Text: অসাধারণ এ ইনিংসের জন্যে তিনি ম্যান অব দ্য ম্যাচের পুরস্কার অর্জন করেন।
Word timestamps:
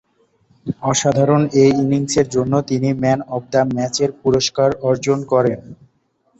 অসাধারণ 0.83 1.41
এ 1.55 1.75
ইনিংসের 1.81 2.27
জন্যে 2.29 2.59
তিনি 2.69 2.89
ম্যান 3.01 3.19
অব 3.35 3.43
দ্য 3.51 3.61
ম্যাচের 3.75 4.09
পুরস্কার 4.21 4.69
অর্জন 4.89 5.19
করেন। 5.31 5.59